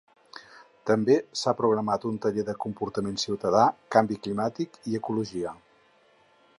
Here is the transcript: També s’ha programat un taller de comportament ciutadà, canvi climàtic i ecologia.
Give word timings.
També 0.89 1.17
s’ha 1.41 1.53
programat 1.59 2.07
un 2.11 2.17
taller 2.23 2.45
de 2.49 2.55
comportament 2.65 3.21
ciutadà, 3.27 3.67
canvi 3.97 4.21
climàtic 4.25 4.83
i 4.93 4.99
ecologia. 5.03 5.55